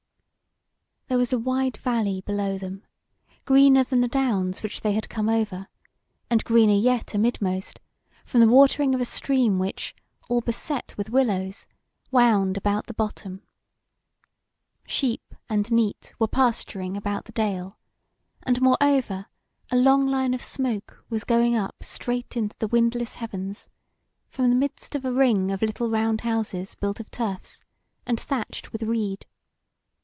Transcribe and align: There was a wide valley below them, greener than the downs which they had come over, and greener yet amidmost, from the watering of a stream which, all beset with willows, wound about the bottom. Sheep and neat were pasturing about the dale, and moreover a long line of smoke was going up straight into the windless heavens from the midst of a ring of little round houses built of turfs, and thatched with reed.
There 1.07 1.17
was 1.17 1.33
a 1.33 1.37
wide 1.37 1.75
valley 1.75 2.21
below 2.21 2.57
them, 2.57 2.85
greener 3.43 3.83
than 3.83 3.99
the 3.99 4.07
downs 4.07 4.63
which 4.63 4.79
they 4.79 4.93
had 4.93 5.09
come 5.09 5.27
over, 5.27 5.67
and 6.29 6.41
greener 6.45 6.71
yet 6.73 7.07
amidmost, 7.13 7.79
from 8.23 8.39
the 8.39 8.47
watering 8.47 8.95
of 8.95 9.01
a 9.01 9.05
stream 9.05 9.59
which, 9.59 9.93
all 10.29 10.39
beset 10.39 10.95
with 10.97 11.09
willows, 11.09 11.67
wound 12.11 12.55
about 12.55 12.87
the 12.87 12.93
bottom. 12.93 13.41
Sheep 14.87 15.35
and 15.49 15.69
neat 15.69 16.13
were 16.17 16.29
pasturing 16.29 16.95
about 16.95 17.25
the 17.25 17.33
dale, 17.33 17.77
and 18.43 18.61
moreover 18.61 19.25
a 19.69 19.75
long 19.75 20.07
line 20.07 20.33
of 20.33 20.41
smoke 20.41 21.03
was 21.09 21.25
going 21.25 21.57
up 21.57 21.83
straight 21.83 22.37
into 22.37 22.55
the 22.59 22.69
windless 22.69 23.15
heavens 23.15 23.67
from 24.29 24.47
the 24.49 24.55
midst 24.55 24.95
of 24.95 25.03
a 25.03 25.11
ring 25.11 25.51
of 25.51 25.61
little 25.61 25.89
round 25.89 26.21
houses 26.21 26.73
built 26.75 27.01
of 27.01 27.11
turfs, 27.11 27.59
and 28.05 28.17
thatched 28.17 28.71
with 28.71 28.83
reed. 28.83 29.25